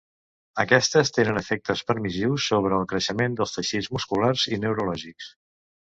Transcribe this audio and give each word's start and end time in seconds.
Aquestes 0.61 1.13
tenen 1.17 1.37
efectes 1.41 1.85
permissius 1.91 2.49
sobre 2.55 2.81
el 2.81 2.89
creixement 2.95 3.39
dels 3.43 3.57
teixits 3.59 3.95
musculars 3.99 4.51
i 4.59 4.63
neurològics. 4.67 5.35